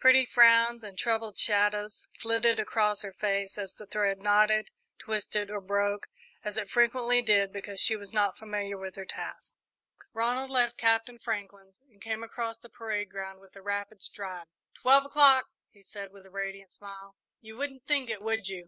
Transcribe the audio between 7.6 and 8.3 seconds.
she was